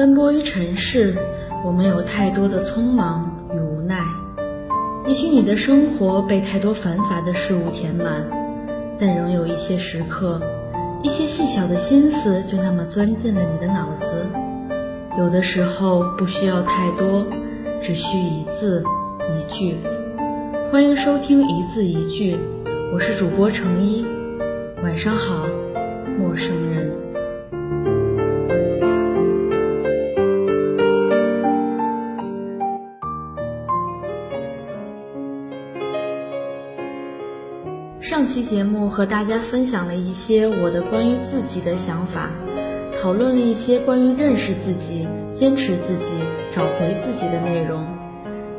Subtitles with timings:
[0.00, 1.14] 奔波于尘世，
[1.62, 4.02] 我们有太多的匆忙与无奈。
[5.06, 8.24] 也许你的生活被太多繁杂的事物填满，
[8.98, 10.40] 但仍有一些时刻，
[11.02, 14.06] 一些细小的心思就那么钻进了你的脑子。
[15.18, 17.26] 有的时候不需要太多，
[17.82, 18.82] 只需一字
[19.18, 19.76] 一句。
[20.72, 22.38] 欢迎收听一字一句，
[22.94, 24.06] 我是主播程一。
[24.82, 25.46] 晚上好，
[26.18, 27.09] 陌生人。
[38.30, 42.30] 期节目和大家分享了一些我的关于自己的想法，
[43.02, 46.14] 讨论了一些关于认识自己、坚持自己、
[46.52, 47.84] 找回自己的内容。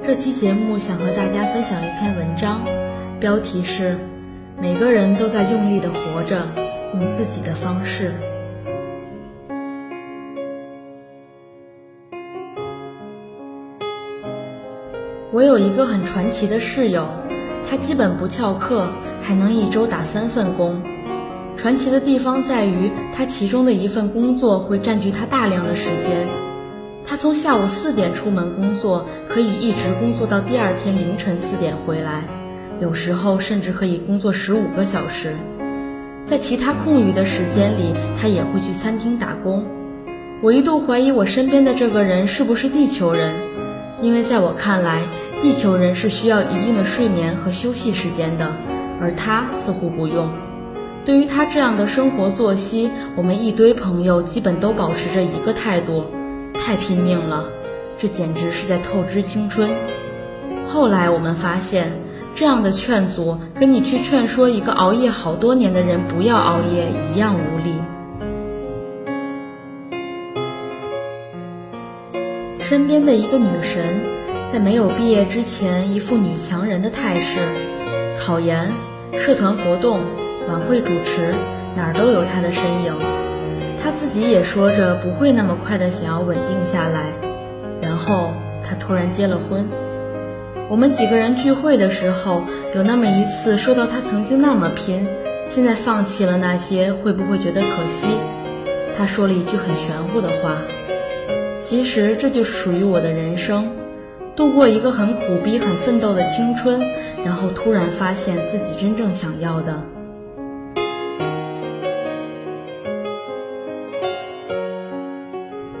[0.00, 2.64] 这期节目想和大家分享一篇文章，
[3.20, 3.92] 标题是
[4.58, 6.48] 《每个人都在用力的活着，
[6.94, 8.08] 用自己的方式》。
[15.30, 17.06] 我有一个很传奇的室友，
[17.68, 18.90] 他基本不翘课。
[19.28, 20.80] 还能一周打三份工，
[21.54, 26.26] 传奇的地方在于，他其中的一份工作会占据他大量的时间。
[27.06, 32.24] 他从下午四点出门工作，可以一直工作到第二天凌晨四点回来，
[32.80, 35.34] 有时候甚至可以工作十五个小时。
[36.24, 39.62] 在其他空余的时间里，他也会去餐厅打工。
[40.40, 43.34] 我一度怀疑我身边的这个人是不是地球人，
[44.00, 45.06] 因为在我看来，
[45.42, 48.50] 地球人是需要一定的睡眠和休息时间的。
[49.00, 50.30] 而他似乎不用。
[51.04, 56.04] 对于他这样的生活作息，我们一堆朋友基本都保持着一个态度：
[56.52, 57.46] 太拼命了，
[57.96, 59.70] 这简直是在透支青春。
[60.66, 61.92] 后来我们发现，
[62.34, 67.74] 这样的劝阻跟你去劝说一个熬夜好多年的人不要熬夜一样无力。
[72.60, 74.02] 身边的一个女神，
[74.52, 77.40] 在没有毕业之前，一副女强人的态势，
[78.20, 78.70] 考研。
[79.12, 80.00] 社团活动、
[80.48, 81.34] 晚会主持，
[81.76, 82.94] 哪儿都有他的身影。
[83.82, 87.12] 他自己也说着不会那么快的想要稳定下来。
[87.80, 88.32] 然后
[88.68, 89.68] 他突然结了婚。
[90.68, 95.08] 我们几个人聚会的时候，有那么一次说到他曾经那么拼，
[95.46, 98.08] 现在放弃了那些，会不会觉得可惜？
[98.98, 100.56] 他说了一句很玄乎的话。
[101.58, 103.72] 其实这就是属于我的人生，
[104.36, 106.80] 度过一个很苦逼、很奋斗的青春。
[107.24, 109.82] 然后突然发现自己真正想要的。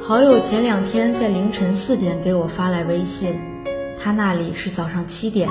[0.00, 3.38] 好友前两天在凌晨四点给我发来微信，
[4.02, 5.48] 他那里是早上七点。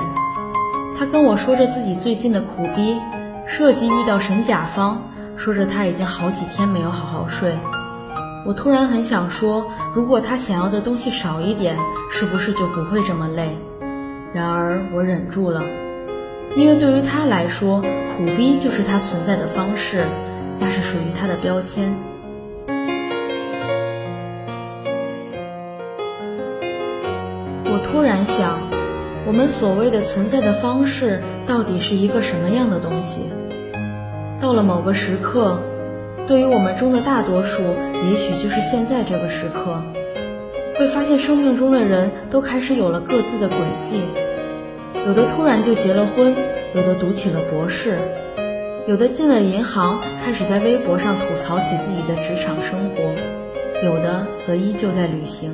[0.98, 2.98] 他跟我说着自己最近的苦逼，
[3.46, 4.98] 设计遇到神甲方，
[5.36, 7.56] 说着他已经好几天没有好好睡。
[8.44, 11.76] 我突然很想说，如果他想要的东西少一点，
[12.10, 13.56] 是不是就不会这么累？
[14.34, 15.62] 然而我忍住了，
[16.58, 17.80] 因为对于他来说，
[18.16, 20.04] 苦逼就是他存在的方式，
[20.58, 21.94] 那是属于他的标签。
[27.64, 28.58] 我突然想，
[29.24, 33.20] 我们所谓的存在的方式，到底是一个什么样的东西？
[34.40, 35.62] 到了某个时刻，
[36.26, 37.62] 对于我们中的大多数，
[38.10, 39.80] 也许就是现在这个时刻。
[40.76, 44.00] 会发现生命中的人都开始有了各自的轨迹，
[45.06, 46.34] 有的突然就结了婚，
[46.74, 47.98] 有的读起了博士，
[48.86, 53.02] 有的进了银行，开始在微博上吐槽起自己的职场生活，
[53.82, 55.50] 有的则依旧在旅行。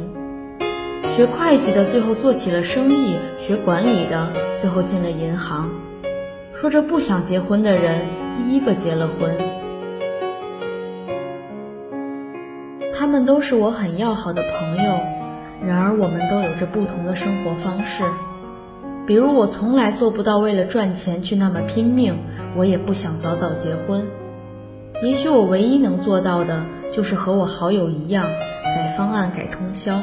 [1.12, 4.28] 学会计的最后做起了生意，学管理的
[4.60, 5.70] 最后进了银行。
[6.52, 8.00] 说着不想结婚的人，
[8.36, 9.36] 第一个结了婚。
[12.92, 14.98] 他们都是我很要好的朋友，
[15.64, 18.02] 然而我们都有着不同的生活方式。
[19.06, 22.16] 比如我从来做不到为了赚钱去那么拼命，
[22.56, 24.06] 我也不想早早结婚。
[25.02, 28.24] 也许我唯一能做到的就是和我好友一样，
[28.64, 30.00] 改方案改通宵。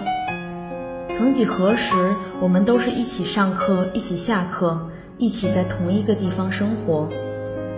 [1.09, 4.79] 曾几何时，我们都是一起上课，一起下课，
[5.17, 7.09] 一起在同一个地方生活。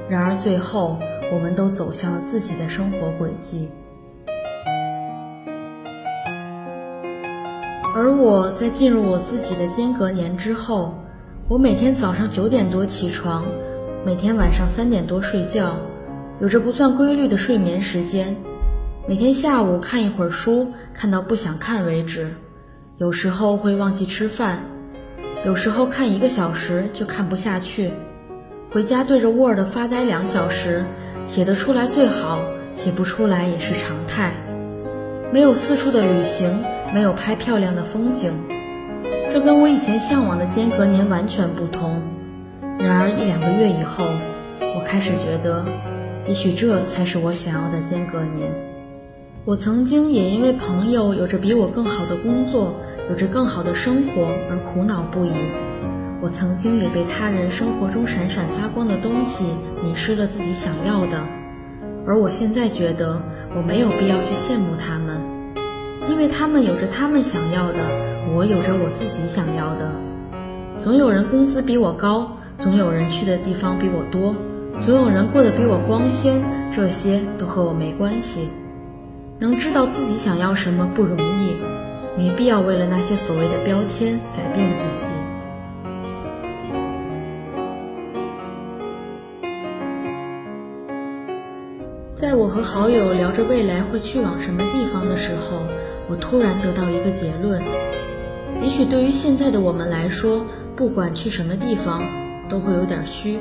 [0.09, 0.99] 然而最后，
[1.31, 3.69] 我们都走向了自己的生活轨迹。
[7.95, 10.93] 而我在进入我自己的间隔年之后，
[11.49, 13.45] 我每天早上九点多起床，
[14.05, 15.77] 每天晚上三点多睡觉，
[16.39, 18.37] 有着不算规律的睡眠时间。
[19.09, 22.33] 每天下午看一会儿书，看到不想看为止。
[22.97, 24.63] 有时候会忘记吃饭，
[25.45, 27.91] 有时候看一个小时就看不下去，
[28.71, 30.85] 回家对着 Word 发呆两小时，
[31.25, 32.41] 写得出来最好，
[32.71, 34.33] 写不出来也是常态。
[35.33, 36.63] 没有四处的旅行，
[36.93, 38.31] 没有拍漂亮的风景，
[39.33, 42.03] 这跟我以前向往的间隔年完全不同。
[42.77, 44.05] 然而一两个月以后，
[44.59, 45.65] 我开始觉得，
[46.27, 48.53] 也许这才是我想要的间隔年。
[49.43, 52.75] 我曾经也因为朋友有着比我更好的工作，
[53.09, 55.31] 有着更好的生活而苦恼不已。
[56.21, 59.45] 我曾经也被他人生活中闪闪发光的东西
[59.83, 61.17] 迷失了自己想要的，
[62.05, 63.19] 而我现在觉得
[63.55, 65.19] 我没有必要去羡慕他们，
[66.09, 67.79] 因为他们有着他们想要的，
[68.35, 69.91] 我有着我自己想要的。
[70.77, 74.35] 总有人工资比我高，总有人去的地方比我多，
[74.81, 76.41] 总有人过得比我光鲜，
[76.73, 78.49] 这些都和我没关系。
[79.39, 81.55] 能知道自己想要什么不容易，
[82.17, 85.15] 没必要为了那些所谓的标签改变自己。
[92.13, 95.57] 在我和好友聊着未来会去往什么地方的时候，
[96.13, 97.59] 我突然得到一个结论：
[98.61, 100.45] 也许对于现在的我们来说，
[100.75, 102.03] 不管去什么地方，
[102.47, 103.39] 都会有点虚。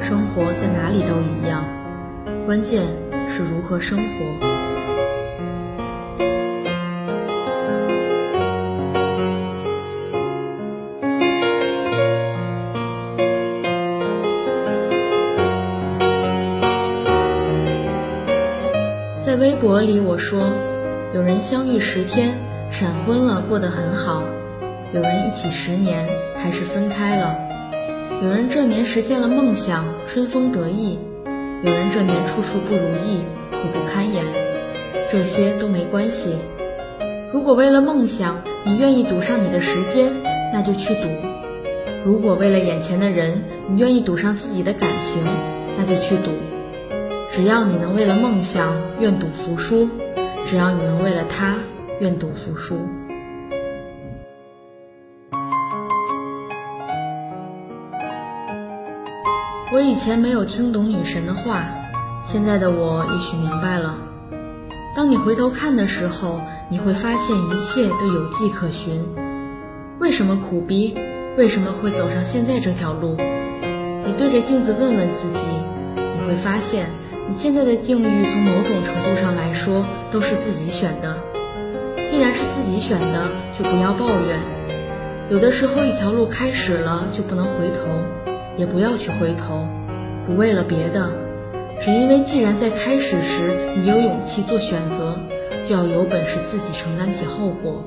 [0.00, 1.64] 生活在哪里都一样，
[2.46, 2.84] 关键
[3.28, 4.04] 是如何生活。
[19.18, 20.38] 在微博里我说，
[21.14, 22.36] 有人相遇十天
[22.72, 24.24] 闪婚了，过得很好；
[24.92, 26.08] 有人一起十年
[26.42, 27.36] 还是分开了；
[28.20, 30.98] 有人这年实现了梦想，春风得意；
[31.62, 33.20] 有人这年处处不如意，
[33.52, 34.24] 苦不堪言。
[35.12, 36.36] 这些都没关系。
[37.32, 40.12] 如果为了梦想，你愿意赌上你的时间，
[40.52, 41.08] 那就去赌；
[42.04, 45.22] 如果为了眼前的人，你愿意赌上自己的感情，
[45.78, 46.32] 那就去赌。
[47.30, 49.88] 只要你能为了梦想愿赌服输，
[50.46, 51.56] 只要你能为了他
[52.00, 52.76] 愿赌服输。
[59.72, 61.64] 我以前没有听懂女神的话，
[62.22, 63.96] 现在的我也许明白了。
[64.94, 69.04] 当你回头看的时候，你会发现一切都有迹可循。
[69.98, 70.96] 为什么苦逼？
[71.36, 73.16] 为什么会走上现在这条路？
[74.06, 75.46] 你对着镜子问问自己，
[75.96, 76.88] 你会发现。
[77.26, 81.18] 你现在的境遇，从某种程度上来说，都是自己选的。
[82.06, 84.38] 既然是自己选的，就不要抱怨。
[85.30, 89.66] 有的时候，一条路开始了就不能回头，也不要去回头。
[90.26, 91.10] 不为了别的，
[91.80, 93.40] 只因为既然在开始时
[93.78, 95.18] 你有勇气做选择，
[95.64, 97.82] 就要有本事自己承担起后果。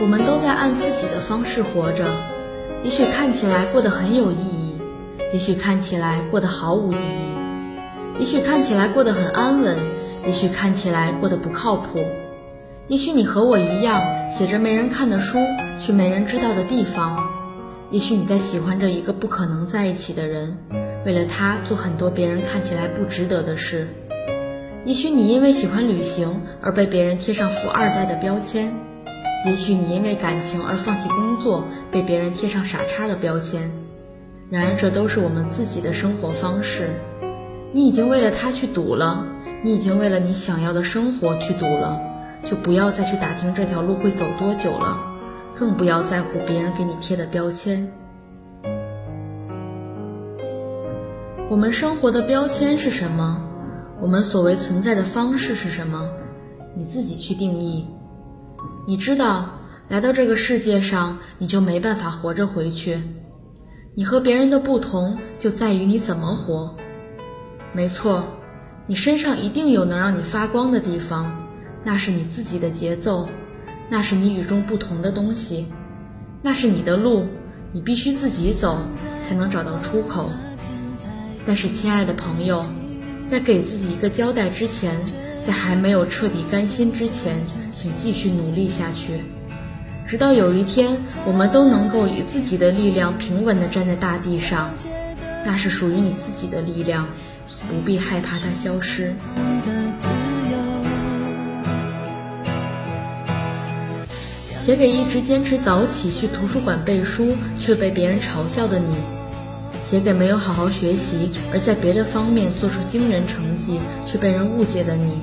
[0.00, 2.06] 我们都在按自己的方式活着，
[2.82, 4.80] 也许看起来过得很有意义，
[5.34, 9.76] 也许看起来过得毫无意义，也许看起来过得很安稳，
[10.24, 12.02] 也许看起来过得不靠谱。
[12.88, 14.02] 也许你和我一样，
[14.32, 15.38] 写着没人看的书，
[15.78, 17.22] 去没人知道的地方。
[17.90, 20.56] 也许你在喜欢着一个不可能在一起的人，
[21.04, 23.86] 为了他做很多别人看起来不值得的事。
[24.86, 28.72] 也许你因为喜欢旅行而被别人贴上富二代的标签。
[29.46, 33.72] 也许你因为感情而放弃工作，被别人贴上傻叉的标签。
[34.50, 36.90] 然而，这都是我们自己的生活方式。
[37.72, 39.24] 你已经为了他去赌了，
[39.62, 41.98] 你已经为了你想要的生活去赌了，
[42.44, 44.98] 就不要再去打听这条路会走多久了，
[45.56, 47.90] 更不要在乎别人给你贴的标签。
[51.48, 53.40] 我们生活的标签是什么？
[54.00, 56.10] 我们所谓存在的方式是什么？
[56.74, 57.86] 你自己去定义。
[58.86, 63.02] 你知道，来到这个世界上，你就没办法活着回去。
[63.94, 66.74] 你和别人的不同就在于你怎么活。
[67.72, 68.24] 没错，
[68.86, 71.48] 你身上一定有能让你发光的地方，
[71.84, 73.28] 那是你自己的节奏，
[73.88, 75.66] 那是你与众不同的东西，
[76.42, 77.26] 那是你的路，
[77.72, 78.78] 你必须自己走
[79.22, 80.30] 才能找到出口。
[81.46, 82.64] 但是，亲爱的朋友，
[83.24, 84.96] 在给自己一个交代之前。
[85.46, 87.36] 在还没有彻底甘心之前，
[87.72, 89.20] 请继续努力下去，
[90.06, 94.70] 直到有一天，我们都能够以自己的力量平稳地站在大地上，
[95.44, 97.08] 那是属于你自己的力量，
[97.68, 99.14] 不必害怕它消失。
[104.60, 109.19] 写给一直坚持早起去图书馆背书却被别人嘲笑的你。
[109.90, 115.18] 写给没有好好学习而在别的方面做出惊人成绩却被人误解的你，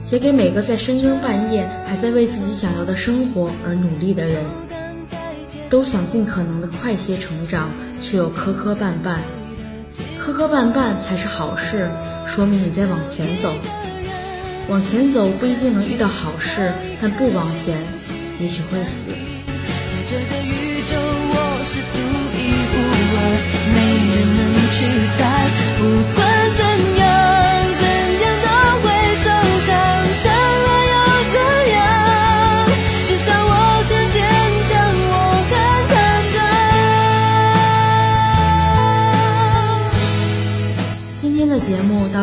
[0.00, 4.44] 写给每个在深更半夜还在为自己想要的生活而努力的人。
[5.68, 7.68] 都想尽可能的快些成长，
[8.00, 9.18] 却又磕磕绊绊。
[10.20, 11.90] 磕磕绊绊才是好事，
[12.28, 13.52] 说明你在往前走。
[14.68, 17.76] 往前走不一定能遇到好事，但不往前，
[18.38, 19.08] 也许会死。
[19.10, 19.16] 在
[20.08, 20.96] 这个宇宙，
[21.32, 22.19] 我是独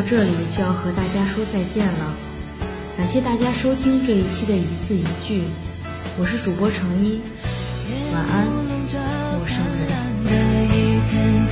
[0.10, 2.16] 这里就要和大家说再见了，
[2.98, 5.44] 感谢大家收听这一期的一字一句，
[6.18, 7.20] 我是主播程一，
[8.14, 8.48] 晚安，
[9.38, 11.47] 陌生人。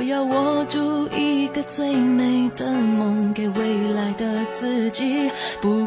[0.00, 5.30] 我要握住一个最美的梦，给未来的自己。
[5.60, 5.86] 不。